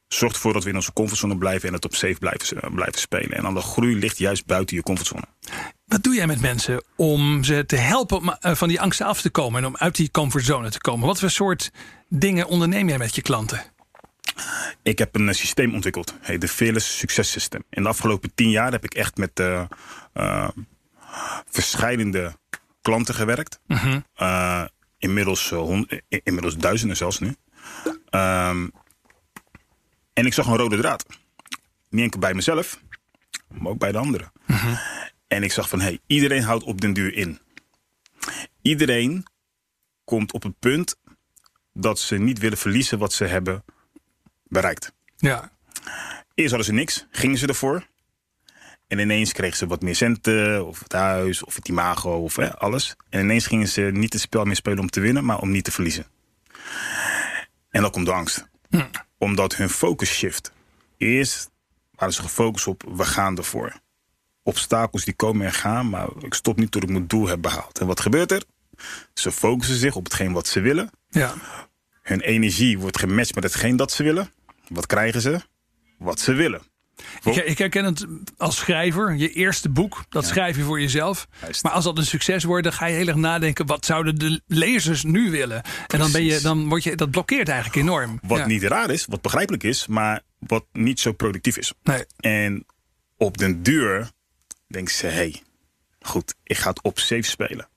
[0.09, 3.37] Zorgt ervoor dat we in onze comfortzone blijven en het op safe blijven, blijven spelen.
[3.37, 5.25] En dan de groei ligt juist buiten je comfortzone.
[5.85, 9.31] Wat doe jij met mensen om ze te helpen om van die angsten af te
[9.31, 11.07] komen en om uit die comfortzone te komen?
[11.07, 11.71] Wat voor soort
[12.09, 13.65] dingen onderneem jij met je klanten?
[14.83, 17.65] Ik heb een systeem ontwikkeld, heet de Fearless Success System.
[17.71, 19.63] In de afgelopen tien jaar heb ik echt met uh,
[20.15, 20.49] uh,
[21.51, 22.37] verschillende
[22.83, 23.61] klanten gewerkt.
[23.67, 24.67] Uh -huh.
[25.07, 27.35] Inmiddels, hond, inmiddels duizenden zelfs nu.
[28.11, 28.73] Um,
[30.13, 31.07] en ik zag een rode draad.
[31.89, 32.81] Niet enkel bij mezelf,
[33.49, 34.33] maar ook bij de anderen.
[34.47, 34.79] Uh -huh.
[35.27, 37.39] En ik zag van, hey, iedereen houdt op den duur in.
[38.63, 39.27] Iedereen
[40.05, 40.97] komt op het punt
[41.73, 43.65] dat ze niet willen verliezen wat ze hebben
[44.49, 44.93] bereikt.
[45.17, 45.53] Ja.
[46.35, 47.87] Eerst hadden ze niks, gingen ze ervoor.
[48.89, 52.57] En ineens kregen ze wat meer centen, of het huis, of het imago, of hè,
[52.57, 52.97] alles.
[53.09, 55.65] En ineens gingen ze niet het spel meer spelen om te winnen, maar om niet
[55.65, 56.07] te verliezen.
[57.71, 58.49] En dan komt de angst.
[58.71, 58.85] Hm.
[59.19, 60.53] Omdat hun focus shift.
[60.97, 61.51] Eerst
[61.95, 63.81] waren ze gefocust op, we gaan ervoor.
[64.43, 67.79] Obstakels die komen en gaan, maar ik stop niet tot ik mijn doel heb behaald.
[67.79, 68.43] En wat gebeurt er?
[69.15, 70.91] Ze focussen zich op hetgeen wat ze willen.
[71.09, 71.35] Ja.
[72.03, 74.33] Hun energie wordt gematcht met hetgeen dat ze willen.
[74.69, 75.41] Wat krijgen ze?
[75.99, 76.63] Wat ze willen.
[77.25, 78.07] Ik, ik, herken het
[78.37, 79.15] als schrijver.
[79.15, 80.29] Je eerste boek, dat ja.
[80.29, 81.29] schrijf je voor jezelf.
[81.41, 81.63] Juist.
[81.63, 83.67] Maar als dat een succes wordt, dan ga je heel erg nadenken...
[83.67, 85.63] wat zouden de lezers nu willen?
[85.87, 88.19] En dan, ben je, dan word je, dat blokkeert eigenlijk enorm.
[88.23, 88.47] Wat ja.
[88.47, 89.87] niet raar is, wat begrijpelijk is...
[89.87, 91.73] maar wat niet zo productief is.
[91.83, 92.05] Nee.
[92.17, 92.67] En
[93.17, 94.11] op den duur
[94.67, 95.07] denken ze...
[95.07, 95.43] hé, hey,
[96.01, 97.69] goed, ik ga het op safe spelen.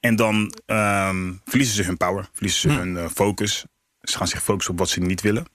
[0.00, 2.78] En dan um, verliezen ze hun power, verliezen ze Hm.
[2.78, 3.64] hun uh, focus.
[4.00, 5.46] Ze gaan zich focussen op wat ze niet willen.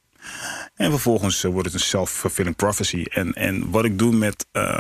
[0.80, 3.06] En vervolgens uh, wordt het een self-fulfilling prophecy.
[3.10, 4.80] En, en wat ik doe met uh,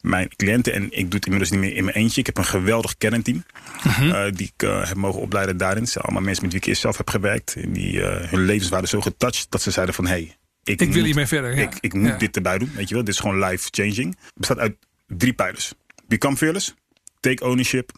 [0.00, 2.20] mijn cliënten, en ik doe het inmiddels niet meer in mijn eentje.
[2.20, 3.44] Ik heb een geweldig kernteam
[3.84, 4.32] Mhm.
[4.32, 5.82] die ik uh, heb mogen opleiden daarin.
[5.82, 7.56] Het zijn allemaal mensen met wie ik eerst zelf heb gewerkt.
[7.56, 10.06] En die, hun levens waren zo getouched dat ze zeiden van...
[10.06, 11.56] Hey, ik, ik wil hiermee verder.
[11.56, 11.62] Ja.
[11.62, 12.16] Ik, ik moet ja.
[12.16, 12.72] dit erbij doen.
[12.74, 13.04] Weet je wel?
[13.04, 14.16] Dit is gewoon life-changing.
[14.24, 15.72] Het bestaat uit drie pijlers.
[16.06, 16.74] Become fearless,
[17.20, 17.92] take ownership,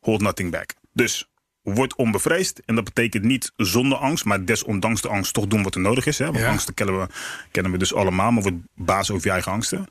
[0.00, 0.70] hold nothing back.
[0.92, 1.28] Dus
[1.64, 2.60] word onbevreesd.
[2.66, 6.06] En dat betekent niet zonder angst, maar desondanks de angst toch doen wat er nodig
[6.06, 6.18] is.
[6.18, 6.24] Hè?
[6.24, 6.48] Want Ja.
[6.50, 7.06] angsten kennen we,
[7.50, 9.86] kennen we dus allemaal, maar word baas over je eigen angsten.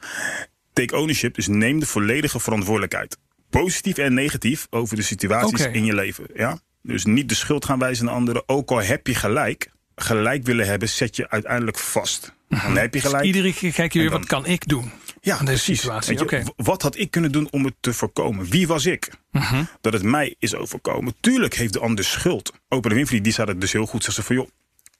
[0.73, 3.17] Take ownership, dus neem de volledige verantwoordelijkheid.
[3.49, 6.25] Positief en negatief over de situaties in je leven.
[6.35, 6.59] Ja?
[6.81, 8.43] Dus niet de schuld gaan wijzen aan anderen.
[8.45, 12.33] Ook al heb je gelijk, gelijk willen hebben, zet je uiteindelijk vast.
[12.49, 13.23] Dan heb je Dus gelijk.
[13.25, 14.91] iedere keer kijk je weer, wat kan ik doen?
[15.25, 15.79] Ja, precies.
[15.79, 18.45] situatie, je, Wat had ik kunnen doen om het te voorkomen?
[18.45, 19.09] Wie was ik?
[19.31, 19.63] Mhm.
[19.81, 21.13] Dat het mij is overkomen.
[21.19, 22.53] Tuurlijk heeft de ander schuld.
[22.67, 24.03] Oprah Winfrey die zei het dus heel goed.
[24.03, 24.47] Ze zei van joh,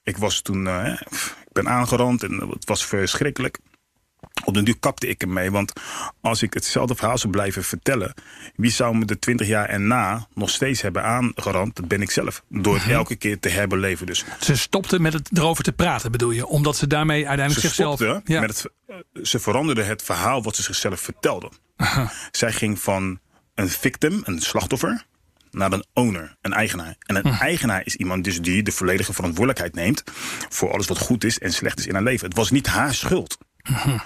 [0.03, 1.01] ik was toen, eh,
[1.45, 3.57] ik ben aangerand en het was verschrikkelijk.
[4.45, 5.73] Op den duur kapte ik ermee, want
[6.21, 8.13] als ik hetzelfde verhaal zou blijven vertellen,
[8.55, 11.75] wie zou me de 20 jaar erna nog steeds hebben aangerand?
[11.75, 12.43] Dat ben ik zelf.
[12.49, 12.83] Door Mhm.
[12.83, 14.05] het elke keer te herbeleven.
[14.05, 16.47] Dus Ze stopten met het erover te praten, bedoel je?
[16.47, 17.95] Omdat ze daarmee uiteindelijk ze zichzelf...
[17.99, 18.39] stopte ja.
[18.39, 21.51] met het, eh, ze veranderde het verhaal wat ze zichzelf vertelde.
[22.31, 23.19] Zij ging van
[23.55, 25.05] een victim, een slachtoffer,
[25.51, 26.95] naar een owner, een eigenaar.
[26.99, 30.03] En een eigenaar is iemand dus die de volledige verantwoordelijkheid neemt
[30.49, 32.27] voor alles wat goed is en slecht is in haar leven.
[32.27, 33.37] Het was niet haar schuld.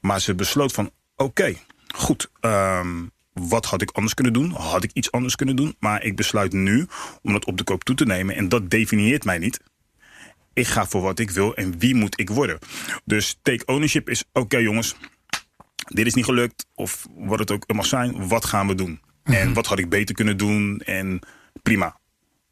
[0.00, 1.54] Maar ze besloot van, oké,
[1.94, 4.50] goed, ehm, wat had ik anders kunnen doen?
[4.50, 5.76] Had ik iets anders kunnen doen?
[5.78, 6.86] Maar ik besluit nu
[7.22, 8.34] om dat op de koop toe te nemen.
[8.34, 9.60] En dat definieert mij niet.
[10.52, 12.58] Ik ga voor wat ik wil en wie moet ik worden.
[13.04, 14.96] Dus take ownership is, oké jongens,
[15.84, 16.66] dit is niet gelukt.
[16.74, 19.00] Of wat het ook mag zijn, wat gaan we doen?
[19.22, 20.80] En wat had ik beter kunnen doen?
[20.80, 21.20] En
[21.62, 22.00] prima.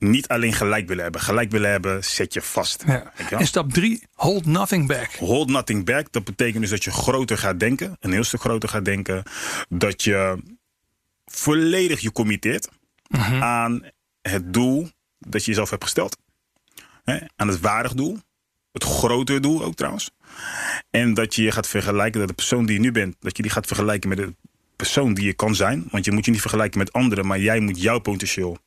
[0.01, 1.21] Niet alleen gelijk willen hebben.
[1.21, 2.85] Gelijk willen hebben, zet je vast.
[2.87, 3.13] Ja.
[3.31, 5.15] En stap drie, hold nothing back.
[5.15, 6.13] Hold nothing back.
[6.13, 7.97] Dat betekent dus dat je groter gaat denken.
[8.01, 9.23] Een heel stuk groter gaat denken.
[9.69, 10.43] Dat je
[11.25, 12.69] volledig je committeert
[13.41, 13.83] aan
[14.23, 16.17] het doel dat je jezelf hebt gesteld.
[17.37, 18.19] Aan het waardig doel.
[18.73, 20.11] Het grotere doel ook trouwens.
[20.91, 23.43] En dat je je gaat vergelijken, dat de persoon die je nu bent, dat je
[23.43, 24.35] die gaat vergelijken met de
[24.77, 25.89] persoon die je kan zijn.
[25.91, 28.59] Want je moet je niet vergelijken met anderen, maar jij moet jouw potentieel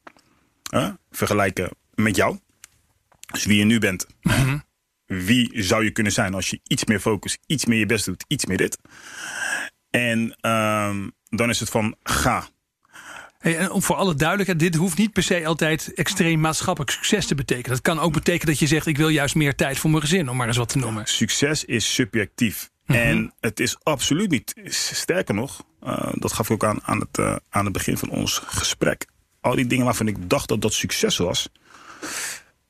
[0.73, 2.39] hè, vergelijken met jou.
[3.31, 4.07] Dus wie je nu bent.
[5.05, 8.25] Wie zou je kunnen zijn als je iets meer focus, iets meer je best doet,
[8.27, 8.77] iets meer dit.
[9.89, 12.47] En ehm, dan is het van ga.
[13.37, 17.25] Hey, en om voor alle duidelijkheid, dit hoeft niet per se altijd extreem maatschappelijk succes
[17.25, 17.69] te betekenen.
[17.69, 20.29] Dat kan ook betekenen dat je zegt: ik wil juist meer tijd voor mijn gezin,
[20.29, 21.05] om maar eens wat te noemen.
[21.05, 22.69] Succes is subjectief.
[22.85, 24.53] En het is absoluut niet.
[24.65, 28.09] Sterker nog, eh, dat gaf ik ook aan aan het, eh, aan het begin van
[28.09, 29.05] ons gesprek.
[29.43, 31.49] Al die dingen waarvan ik dacht dat dat succes was.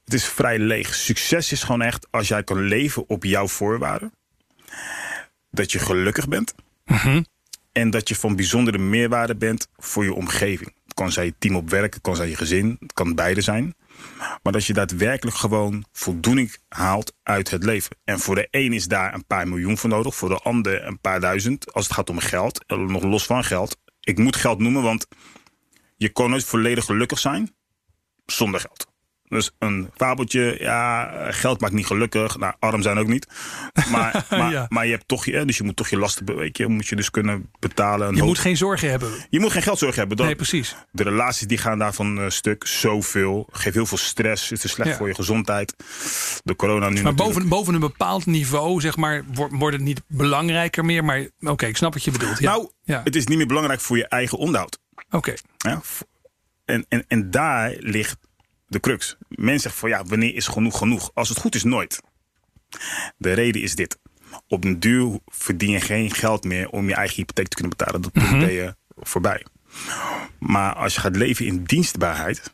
[0.04, 0.96] Het is vrij leeg.
[0.96, 4.14] Succes is gewoon echt als jij kan leven op jouw voorwaarden.
[5.52, 6.54] Dat je gelukkig bent.
[7.72, 10.74] En dat je van bijzondere meerwaarde bent voor je omgeving.
[10.84, 13.42] Het kan zijn je team op werk, het kan zijn je gezin, het kan beide
[13.42, 13.76] zijn.
[14.44, 17.96] Maar dat je daadwerkelijk gewoon voldoening haalt uit het leven.
[18.04, 21.00] En voor de een is daar een paar miljoen voor nodig, voor de ander een
[21.00, 21.74] paar duizend.
[21.74, 23.78] Als het gaat om geld, nog los van geld.
[24.00, 25.08] Ik moet geld noemen, want
[26.04, 27.56] je kan nooit volledig gelukkig zijn
[28.26, 28.92] zonder geld.
[29.28, 32.38] Dus een fabeltje, ja, geld maakt niet gelukkig.
[32.38, 33.28] Nou, arm zijn ook niet.
[33.92, 34.66] Maar, maar, Ja.
[34.70, 37.50] maar je hebt toch je, dus je moet toch je lasten, moet je dus kunnen
[37.60, 38.14] betalen.
[38.14, 39.10] Je hoop- moet geen zorgen hebben.
[39.30, 40.18] je moet geen geldzorg hebben.
[40.18, 40.76] Dat, Nee, precies.
[40.92, 42.68] de relaties die gaan daarvan een stuk.
[42.68, 43.48] Zoveel.
[43.52, 44.50] Geeft heel veel stress.
[44.50, 44.96] Het is slecht Ja.
[44.98, 45.74] voor je gezondheid.
[46.44, 47.18] De corona nu Maar natuurlijk.
[47.34, 51.04] boven, boven een bepaald niveau, zeg maar, wo- wordt het niet belangrijker meer.
[51.04, 52.40] Maar oké, ik snap wat je bedoelt.
[52.40, 52.52] Ja.
[52.52, 52.70] Nou,
[53.04, 54.80] het is niet meer belangrijk voor je eigen onderhoud.
[55.14, 55.34] Oké.
[56.66, 58.18] En, en, en daar ligt
[58.68, 59.18] de crux.
[59.28, 61.12] Men zegt van ja, wanneer is genoeg genoeg?
[61.14, 62.02] Als het goed is, nooit.
[63.18, 64.00] De reden is dit.
[64.48, 68.02] Op den duur verdien je geen geld meer om je eigen hypotheek te kunnen betalen.
[68.02, 69.46] Dat punt ben je voorbij.
[70.40, 72.54] Maar als je gaat leven in dienstbaarheid,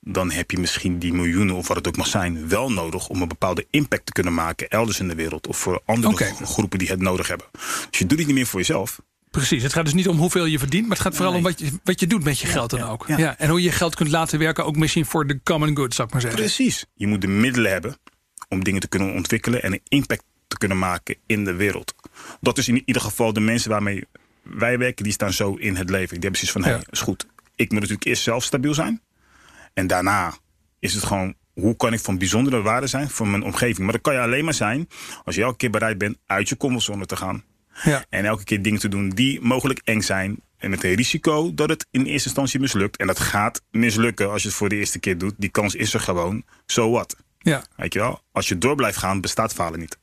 [0.00, 3.22] dan heb je misschien die miljoenen of wat het ook mag zijn, wel nodig om
[3.22, 5.46] een bepaalde impact te kunnen maken elders in de wereld.
[5.46, 7.46] Of voor andere groepen die het nodig hebben.
[7.90, 9.00] Dus je doet het niet meer voor jezelf.
[9.36, 9.62] Precies.
[9.62, 11.70] Het gaat dus niet om hoeveel je verdient, maar het gaat vooral om wat je,
[11.84, 13.04] wat je doet met je geld dan ook.
[13.06, 13.16] Ja.
[13.16, 13.38] ja.
[13.38, 16.06] En hoe je je geld kunt laten werken, ook misschien voor de common good, zou
[16.06, 16.40] ik maar zeggen.
[16.40, 16.84] Precies.
[16.94, 17.96] Je moet de middelen hebben
[18.48, 21.94] om dingen te kunnen ontwikkelen en een impact te kunnen maken in de wereld.
[22.40, 24.04] Dat is in ieder geval de mensen waarmee
[24.42, 26.20] wij werken, die staan zo in het leven.
[26.20, 27.26] Die hebben zoiets van, hé, hey, is goed.
[27.54, 29.02] Ik moet natuurlijk eerst zelf stabiel zijn.
[29.74, 30.34] En daarna
[30.78, 33.78] is het gewoon, hoe kan ik van bijzondere waarde zijn voor mijn omgeving?
[33.78, 34.88] Maar dat kan je alleen maar zijn
[35.24, 37.44] als je elke keer bereid bent uit je comfortzone te gaan.
[37.82, 38.04] Ja.
[38.08, 40.40] En elke keer dingen te doen die mogelijk eng zijn.
[40.58, 42.96] En met het risico dat het in eerste instantie mislukt.
[42.96, 45.34] En dat gaat mislukken als je het voor de eerste keer doet.
[45.36, 46.44] Die kans is er gewoon.
[46.66, 47.16] So what?
[47.38, 47.64] Ja.
[47.76, 48.22] Weet je wel?
[48.32, 49.98] Als je door blijft gaan, bestaat falen niet.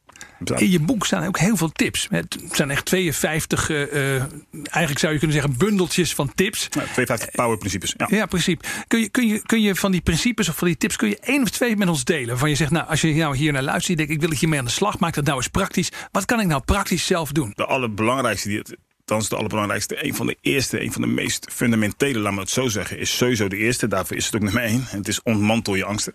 [0.50, 2.08] In je boek staan ook heel veel tips.
[2.10, 6.70] Het zijn echt 52, eh, eh, eigenlijk zou je kunnen zeggen, bundeltjes van tips.
[6.70, 7.94] Nou, 52 power principes.
[7.98, 8.08] Ja.
[8.10, 8.58] Ja, precies.
[8.88, 11.20] Kun je, kun, je, kun je van die principes of van die tips, kun je
[11.20, 12.28] één of twee met ons delen?
[12.28, 14.40] Waarvan je zegt, nou, als je nou hier naar luistert, je denkt, ik wil dat
[14.40, 15.92] je mee aan de slag maakt, dat nou eens praktisch.
[16.12, 17.52] Wat kan ik nou praktisch zelf doen?
[17.56, 21.48] De allerbelangrijkste, die het, althans de allerbelangrijkste, een van de eerste, een van de meest
[21.52, 23.88] fundamentele, laat me het zo zeggen, is sowieso de eerste.
[23.88, 24.84] Daarvoor is het ook nummer één.
[24.86, 26.14] Het is ontmantel je angsten.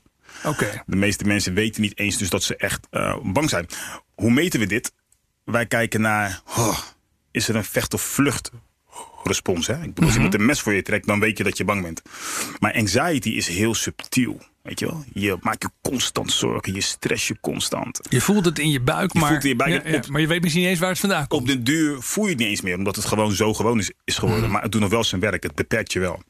[0.87, 3.67] De meeste mensen weten niet eens dus dat ze echt eh, bang zijn.
[4.15, 4.93] Hoe meten we dit?
[5.45, 6.79] Wij kijken naar, oh,
[7.31, 8.51] is er een vecht- of vlucht
[9.25, 9.67] respons?
[9.67, 9.75] Hè?
[9.75, 11.83] Ik bedoel, Als iemand een mes voor je trekt, dan weet je dat je bang
[11.83, 12.03] bent.
[12.59, 14.41] Maar anxiety is heel subtiel.
[14.63, 15.05] Weet je wel?
[15.13, 18.01] Je maakt je constant zorgen, je stress je constant.
[18.09, 19.97] Je voelt het in je buik, maar, voelt het in je buik ja, en ja,
[19.99, 21.41] op- maar je weet misschien niet eens waar het vandaan komt.
[21.43, 23.93] Op den duur voel je het niet eens meer, omdat het gewoon zo gewoon is,
[24.05, 24.51] is geworden.
[24.51, 26.23] Maar het doet nog wel zijn werk, het beperkt je wel.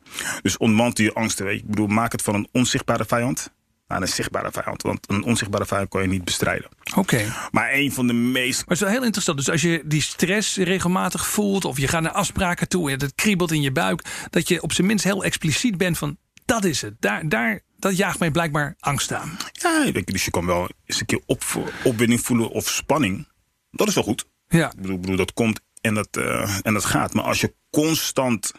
[0.42, 1.44] Dus ontmantel je angsten.
[1.44, 1.60] Weet je?
[1.62, 3.50] Ik bedoel, maak het van een onzichtbare vijand
[3.88, 4.82] naar een zichtbare vijand.
[4.82, 6.68] Want een onzichtbare vijand kan je niet bestrijden.
[6.96, 7.34] Oké.
[7.50, 9.38] Maar een van de meest Maar het is wel heel interessant.
[9.38, 13.14] Dus als je die stress regelmatig voelt, of je gaat naar afspraken toe en het
[13.14, 16.82] kriebelt in je buik, dat je op zijn minst heel expliciet bent van dat is
[16.82, 16.94] het.
[17.00, 19.36] Daar, daar, dat jaagt mij blijkbaar angst aan.
[19.52, 21.42] Ja, dus je kan wel eens een keer op,
[21.84, 23.28] opwinding voelen of spanning.
[23.70, 24.26] Dat is wel goed.
[24.48, 24.70] Ja.
[24.70, 27.14] Ik bedoel, bedoel, dat komt en dat, eh, en dat gaat.
[27.14, 28.52] Maar als je constant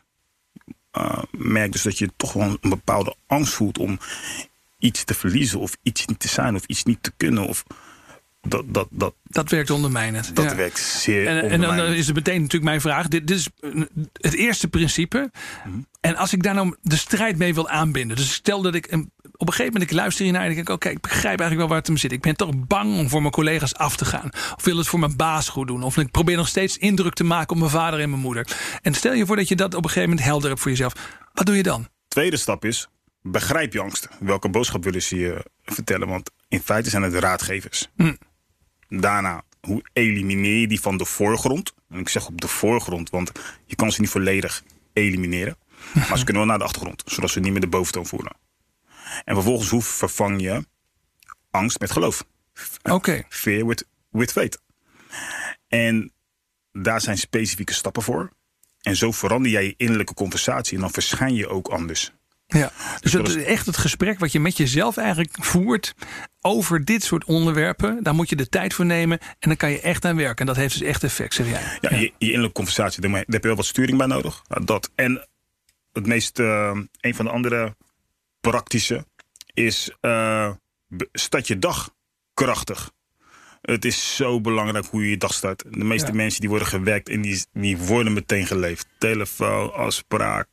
[0.92, 4.00] eh, merkt dus dat je toch wel een bepaalde angst voelt om
[4.80, 7.48] iets te verliezen of iets niet te zijn of iets niet te kunnen.
[7.48, 7.63] Of
[8.42, 10.36] Dat, dat, dat, Dat werkt ondermijnend.
[10.36, 10.56] dat Ja.
[10.56, 13.08] werkt zeer En, en dan is het meteen natuurlijk mijn vraag.
[13.08, 13.48] Dit, dit is
[14.13, 15.32] het eerste principe.
[15.65, 15.78] Mhm.
[16.02, 18.18] En als ik daar nou de strijd mee wil aanbinden.
[18.18, 20.70] Dus stel dat ik een, op een gegeven moment ik luister hiernaar en ik denk:
[20.70, 22.12] oké, ik begrijp eigenlijk wel waar het om zit.
[22.12, 24.30] Ik ben toch bang om voor mijn collega's af te gaan.
[24.56, 25.84] Of wil het voor mijn baas goed doen.
[25.84, 28.48] Of ik probeer nog steeds indruk te maken op mijn vader en mijn moeder.
[28.82, 30.94] En stel je voor dat je dat op een gegeven moment helder hebt voor jezelf.
[31.34, 31.88] Wat doe je dan?
[32.08, 32.88] Tweede stap is,
[33.21, 34.10] begrijp je angsten.
[34.19, 36.08] Welke boodschap willen ze je vertellen?
[36.08, 37.88] Want in feite zijn het raadgevers.
[37.95, 38.15] Hm.
[38.88, 41.73] Daarna, hoe elimineer je die van de voorgrond?
[41.89, 43.32] En ik zeg op de voorgrond, want
[43.65, 45.58] je kan ze niet volledig elimineren.
[46.10, 48.36] Maar ze kunnen wel naar de achtergrond, zodat ze niet meer de boventoon voeren.
[49.25, 50.65] En vervolgens, hoe vervang je
[51.51, 52.25] angst met geloof?
[52.84, 53.23] Oké.
[53.29, 54.62] Fear with, with faith.
[55.67, 56.13] En
[56.71, 58.32] daar zijn specifieke stappen voor.
[58.82, 62.13] En zo verander jij je innerlijke conversatie en dan verschijn je ook anders.
[62.52, 65.94] Ja, dus dat het, is- echt het gesprek wat je met jezelf eigenlijk voert
[66.42, 68.04] over dit soort onderwerpen.
[68.04, 70.38] Daar moet je de tijd voor nemen en dan kan je echt aan werken.
[70.40, 71.78] En dat heeft dus echt effect, zeg jij.
[71.82, 74.42] Ja, Je, je innerlijke conversatie, daar heb je wel wat sturing bij nodig.
[74.48, 74.92] Ja, dat.
[74.96, 75.28] En
[75.92, 77.76] het meest, eh, een van de andere
[78.42, 79.06] praktische
[79.54, 80.52] is, eh,
[80.88, 81.90] be- start je dag
[82.34, 82.92] krachtig.
[83.62, 85.63] Het is zo belangrijk hoe je je dag start.
[85.69, 86.13] De meeste Ja.
[86.13, 88.88] mensen die worden gewekt en die, die worden meteen geleefd.
[88.98, 90.48] Telefoon, afspraak,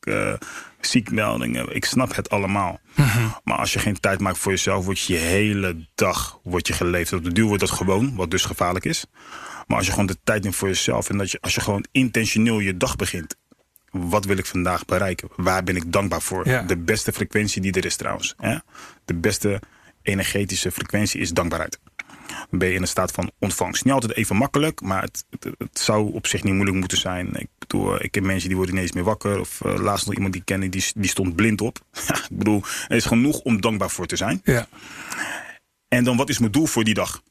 [0.80, 1.74] ziekmeldingen.
[1.74, 2.80] Ik snap het allemaal.
[3.44, 7.12] Maar als je geen tijd maakt voor jezelf, wordt je hele dag wordt je geleefd.
[7.12, 9.04] Op de duur wordt dat gewoon, wat dus gevaarlijk is.
[9.66, 11.84] Maar als je gewoon de tijd neemt voor jezelf en dat je, als je gewoon
[11.92, 13.36] intentioneel je dag begint.
[13.90, 15.28] Wat wil ik vandaag bereiken?
[15.36, 16.48] Waar ben ik dankbaar voor?
[16.48, 16.62] Ja.
[16.62, 18.34] De beste frequentie die er is trouwens.
[18.36, 18.56] Hè?
[19.04, 19.60] De beste
[20.02, 21.78] energetische frequentie is dankbaarheid.
[22.50, 23.84] Ben je in een staat van ontvangst.
[23.84, 27.34] Niet altijd even makkelijk, maar het, het, het zou op zich niet moeilijk moeten zijn.
[27.34, 29.40] Ik bedoel, eh, ik ken mensen die worden ineens meer wakker.
[29.40, 31.78] Of eh, laatst nog iemand die ik kende, die, die stond blind op.
[32.30, 34.40] ik bedoel, er is genoeg om dankbaar voor te zijn.
[34.44, 34.68] Ja.
[35.88, 37.22] En dan, wat is mijn doel voor die dag?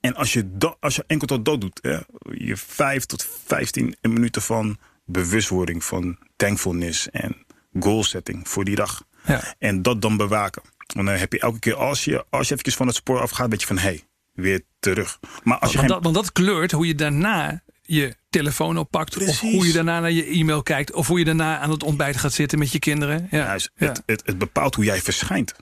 [0.00, 1.98] En als je, da- als je enkel tot dat doet, hè,
[2.32, 7.36] je 5 tot 15 minuten van bewustwording, van thankfulness en
[7.80, 9.02] goal setting voor die dag.
[9.26, 9.54] Ja.
[9.58, 10.62] En dat dan bewaken.
[10.94, 13.48] Want dan heb je elke keer, als je, als je eventjes van het spoor afgaat,
[13.48, 14.02] ben je van hé, hey,
[14.34, 15.18] weer terug.
[15.44, 19.16] Maar als je Want, geen, dat, want dat kleurt hoe je daarna je telefoon oppakt.
[19.26, 20.92] Of hoe je daarna naar je e-mail kijkt.
[20.92, 23.28] Of hoe je daarna aan het ontbijt gaat zitten met je kinderen.
[23.30, 23.44] Ja.
[23.44, 23.86] Juist, Ja.
[23.86, 25.54] het, het, het bepaalt hoe jij verschijnt.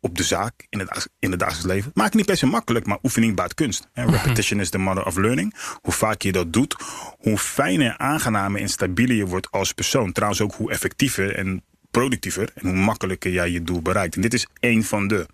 [0.00, 1.90] Op de zaak, in het, in het dagelijks leven.
[1.94, 3.88] Maakt het niet per se makkelijk, maar oefening baart kunst.
[3.92, 5.54] Hè, Repetition is the mother of learning.
[5.80, 6.76] Hoe vaak je dat doet,
[7.18, 10.12] hoe fijner, aangenamer en stabieler je wordt als persoon.
[10.12, 11.62] Trouwens ook hoe effectiever en
[12.00, 14.14] productiever en hoe makkelijker jij je doel bereikt.
[14.14, 15.26] En dit is één van de.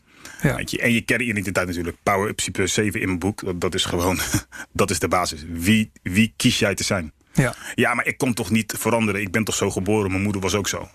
[0.42, 0.58] Ja.
[0.58, 1.96] En je kernidentiteit natuurlijk.
[2.02, 3.44] Power Up Super 7 in mijn boek.
[3.44, 4.18] Dat, dat is gewoon,
[4.72, 5.44] dat is de basis.
[5.48, 7.12] Wie, wie kies jij te zijn?
[7.32, 7.54] Ja.
[7.74, 9.20] Ja, maar ik kon toch niet veranderen.
[9.20, 10.10] Ik ben toch zo geboren.
[10.10, 10.88] Mijn moeder was ook zo.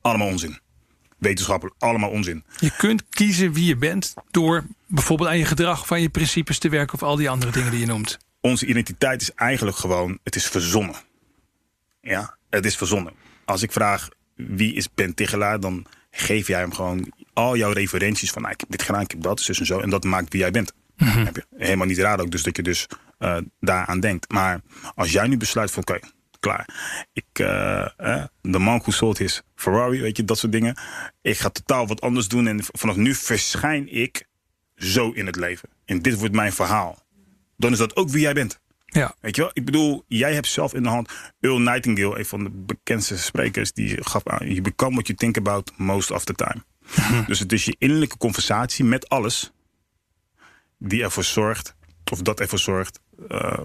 [0.00, 0.58] Allemaal onzin.
[1.18, 2.44] Wetenschappelijk, allemaal onzin.
[2.58, 6.68] Je kunt kiezen wie je bent door bijvoorbeeld aan je gedrag, van je principes te
[6.68, 8.18] werken of al die andere dingen die je noemt.
[8.40, 10.96] Onze identiteit is eigenlijk gewoon, het is verzonnen.
[12.00, 13.12] Ja, het is verzonnen.
[13.44, 14.08] Als ik vraag
[14.48, 18.60] wie is Ben Tichelaar, dan geef jij hem gewoon al jouw referenties van, nou, ik
[18.60, 19.80] heb dit gedaan, ik heb dat, zus en zo.
[19.80, 20.72] En dat maakt wie jij bent.
[20.96, 21.44] Heb je?
[21.56, 22.86] Helemaal niet raar ook, dus dat je dus
[23.18, 24.32] eh, daaraan denkt.
[24.32, 24.60] Maar
[24.94, 25.98] als jij nu besluit van, oké,
[26.40, 26.68] klaar.
[27.12, 30.78] Ik, eh, eh, de man who sold his Ferrari, weet je, dat soort dingen.
[31.22, 34.28] Ik ga totaal wat anders doen en vanaf nu verschijn ik
[34.76, 35.68] zo in het leven.
[35.84, 37.06] En dit wordt mijn verhaal.
[37.56, 38.59] Dan is dat ook wie jij bent.
[38.90, 39.14] Ja.
[39.20, 39.50] Weet je wel?
[39.54, 41.10] Ik bedoel, jij hebt zelf in de hand.
[41.40, 45.36] Earl Nightingale, een van de bekendste sprekers, die gaf aan: You become what you think
[45.36, 46.64] about most of the time.
[47.26, 49.52] Dus het is je innerlijke conversatie met alles
[50.78, 51.74] die ervoor zorgt,
[52.12, 53.58] of dat ervoor zorgt, eh,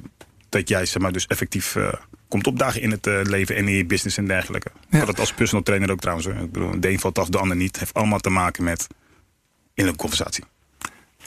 [0.50, 1.94] dat jij zeg maar, dus effectief eh,
[2.28, 4.68] komt opdagen in het eh, leven en in je business en dergelijke.
[4.70, 4.98] Ik Ja.
[5.00, 6.28] had het als personal trainer ook trouwens.
[6.28, 6.36] Hoor.
[6.36, 7.68] Ik bedoel, de een valt af, de ander niet.
[7.68, 8.88] Het heeft allemaal te maken met
[9.74, 10.44] innerlijke conversatie.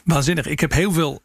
[0.04, 0.46] Waanzinnig.
[0.46, 1.22] Ik heb heel veel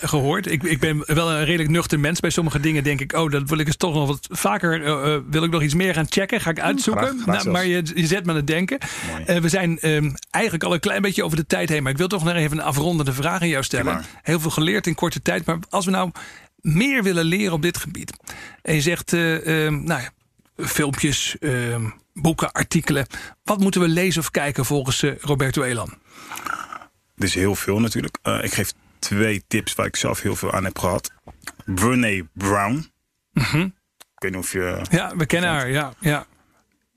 [0.00, 0.50] gehoord.
[0.50, 2.20] Ik, ik ben wel een redelijk nuchter mens.
[2.20, 4.84] Bij sommige dingen denk ik, oh, dat wil ik eens toch nog wat vaker.
[4.84, 6.40] eh, eh, wil ik nog iets meer gaan checken?
[6.40, 7.04] Ga ik uitzoeken.
[7.04, 8.78] graag, graag Nou, maar je, je zet me aan het denken.
[9.26, 11.82] Eh, we zijn ehm, eigenlijk al een klein beetje over de tijd heen.
[11.82, 14.04] Maar ik wil toch nog even een afrondende vraag aan jou stellen.
[14.22, 15.44] Heel veel geleerd in korte tijd.
[15.44, 16.10] Maar als we nou
[16.56, 18.12] meer willen leren op dit gebied.
[18.62, 20.10] En je zegt, eh, ehm, nou ja,
[20.56, 23.06] filmpjes, ehm, boeken, artikelen.
[23.44, 25.92] Wat moeten we lezen of kijken volgens Roberto Elan?
[27.16, 28.18] Is heel veel natuurlijk.
[28.22, 31.10] Eh, ik geef twee tips waar ik zelf heel veel aan heb gehad.
[31.64, 32.92] Brene Brown.
[33.32, 34.80] Ik weet niet of je...
[34.90, 35.70] Ja, we kennen haar.
[35.70, 36.26] Ja, ja.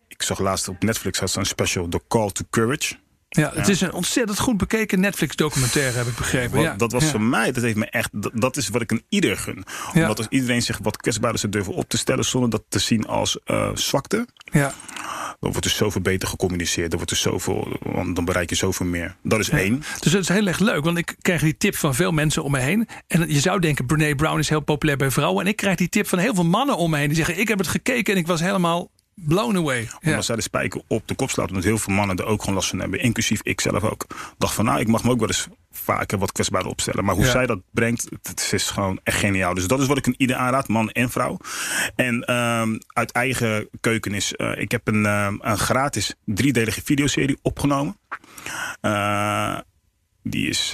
[0.08, 2.96] Ik zag laatst op Netflix had ze een special The Call to Courage.
[3.30, 6.62] Ja, het is een ontzettend goed bekeken Netflix-documentaire, heb ik begrepen.
[6.62, 6.74] Ja.
[6.74, 7.10] Dat was ja.
[7.10, 9.66] voor mij, dat heeft me echt, dat, dat is wat ik een ieder gun.
[9.94, 10.02] Ja.
[10.02, 13.08] Omdat als iedereen zich wat kwetsbaarder zou durven op te stellen zonder dat te zien
[13.08, 14.74] als eh, zwakte, Ja,
[15.40, 16.90] Dan wordt er zoveel beter gecommuniceerd.
[16.90, 19.16] Dan, wordt er zoveel, want dan bereik je zoveel meer.
[19.24, 19.84] Dat is één.
[20.00, 22.52] Dus het is heel erg leuk, want ik krijg die tip van veel mensen om
[22.52, 22.88] me heen.
[23.08, 25.46] En je zou denken, Brene Brown is heel populair bij vrouwen.
[25.46, 27.08] En ik krijg die tip van heel veel mannen om me heen.
[27.08, 28.90] Die zeggen, ik heb het gekeken en ik was helemaal
[29.26, 29.90] blown away.
[30.04, 31.50] Omdat zij de spijker op de kop slaat.
[31.50, 33.00] Omdat heel veel mannen er ook gewoon last van hebben.
[33.00, 34.06] Inclusief ik zelf ook.
[34.38, 37.06] Dacht van, nou, ik mag me ook wel eens vaker wat kwetsbaarder opstellen.
[37.06, 39.54] Maar hoe zij dat brengt, het is gewoon echt geniaal.
[39.54, 41.38] Dus dat is wat ik een ieder aanraad, man en vrouw.
[41.96, 47.38] En um, uit eigen keuken is, uh, ik heb een, uh, een gratis driedelige videoserie
[47.42, 47.98] opgenomen.
[48.82, 49.60] Uh,
[50.24, 50.70] die is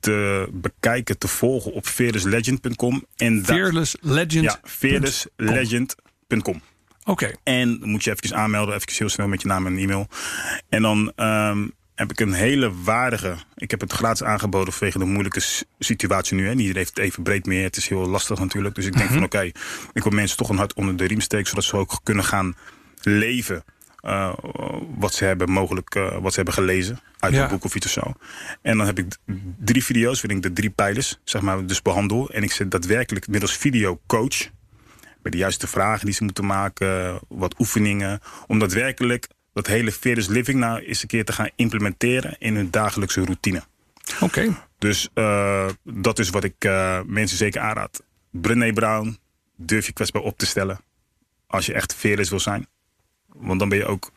[0.00, 3.04] te bekijken, te volgen op fearlesslegend.com.
[3.42, 4.32] Fearlesslegend.
[4.32, 6.62] Ja, fearlesslegend.com.
[7.06, 7.24] Oké.
[7.24, 7.36] Okay.
[7.42, 10.08] En dan moet je even aanmelden, even heel snel met je naam en e-mail.
[10.68, 13.36] En dan um, heb ik een hele waardige.
[13.56, 16.44] Ik heb het gratis aangeboden vanwege de moeilijke situatie nu.
[16.44, 16.50] Hè.
[16.50, 17.62] Iedereen heeft het even breed meer.
[17.62, 18.74] Het is heel lastig natuurlijk.
[18.74, 19.42] Dus ik denk van oké,
[19.92, 21.46] ik wil mensen toch een hart onder de riem steken.
[21.46, 22.56] Zodat ze ook kunnen gaan
[23.02, 23.64] leven.
[24.02, 24.32] Uh,
[24.98, 27.42] wat ze hebben mogelijk, uh, wat ze hebben gelezen uit ja.
[27.42, 28.12] een boek of iets of zo.
[28.62, 29.16] En dan heb ik
[29.58, 32.30] drie video's, waarin ik de drie pijlers, zeg maar, dus behandel.
[32.30, 34.00] En ik zet daadwerkelijk middels video
[35.30, 40.58] de juiste vragen die ze moeten maken, wat oefeningen, om daadwerkelijk dat hele Fearless Living
[40.58, 43.62] nou eens een keer te gaan implementeren in hun dagelijkse routine.
[44.14, 44.24] Oké.
[44.24, 44.56] Okay.
[44.78, 48.02] Dus uh, dat is wat ik uh, mensen zeker aanraad.
[48.30, 49.18] Brené Brown,
[49.56, 50.80] durf je kwetsbaar op te stellen
[51.46, 52.66] als je echt fearless wil zijn.
[53.26, 54.12] Want dan ben je ook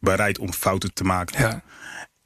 [0.00, 1.40] bereid om fouten te maken.
[1.40, 1.62] Ja.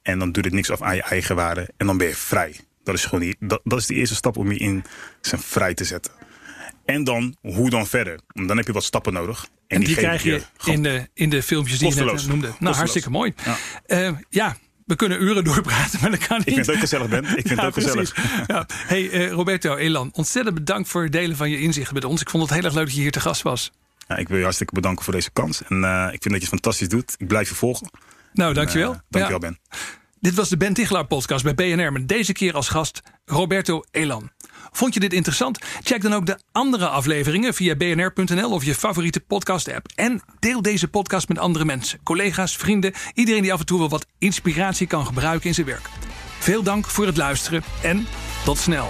[0.01, 1.69] En dan doet het niks af aan je eigen waarde.
[1.77, 2.59] En dan ben je vrij.
[2.83, 4.83] Dat is gewoon die, dat, dat is de eerste stap om je in
[5.21, 6.11] zijn vrij te zetten.
[6.85, 8.19] En dan, hoe dan verder?
[8.33, 9.47] Dan heb je wat stappen nodig.
[9.67, 12.53] En, die, die krijg je in de, in de filmpjes die je net noemde.
[12.59, 13.33] Nou, hartstikke mooi.
[13.87, 14.09] Ja.
[14.09, 14.57] Uh, ja.
[14.85, 16.47] we kunnen uren doorpraten, maar dat kan niet.
[16.47, 17.23] Ik vind het ook gezellig, Ben.
[17.23, 18.15] Ik vind ja, het ook gezellig.
[18.47, 18.65] Ja.
[18.73, 22.21] Hey, uh, Roberto Elan, ontzettend bedankt voor het delen van je inzichten met ons.
[22.21, 23.71] Ik vond het heel erg leuk dat je hier te gast was.
[24.07, 25.63] Ja, ik wil je hartstikke bedanken voor deze kans.
[25.63, 27.15] En uh, ik vind dat je het fantastisch doet.
[27.17, 27.89] Ik blijf je volgen.
[28.33, 28.93] Nou, dankjewel.
[28.93, 29.59] En, dankjewel, Ben.
[30.21, 34.29] Dit was de Ben Tichelaar podcast bij BNR met deze keer als gast Roberto Elan.
[34.71, 35.59] Vond je dit interessant?
[35.83, 39.85] Check dan ook de andere afleveringen via bnr.nl of je favoriete podcast-app.
[39.95, 43.89] En deel deze podcast met andere mensen, collega's, vrienden, iedereen die af en toe wel
[43.89, 45.89] wat inspiratie kan gebruiken in zijn werk.
[46.39, 48.07] Veel dank voor het luisteren en
[48.45, 48.89] tot snel.